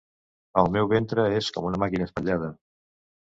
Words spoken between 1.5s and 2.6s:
com una màquina espatllada.